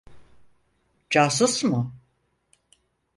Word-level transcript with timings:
Casus 1.09 1.63
mu? 1.63 1.93